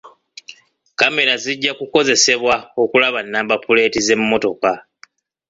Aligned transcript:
Kamera 0.99 1.33
zijja 1.43 1.71
kukozesebwa 1.79 2.55
okulaba 2.83 3.19
namba 3.31 3.55
puleeti 3.65 3.99
z'emmotoka. 4.05 4.71